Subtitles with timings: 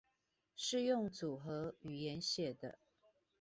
[0.55, 2.79] 是用組合語言寫的